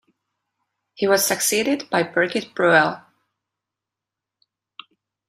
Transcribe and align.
He 0.95 1.07
was 1.07 1.23
succeeded 1.23 1.87
by 1.91 2.01
Birgit 2.01 2.55
Breuel. 2.55 3.03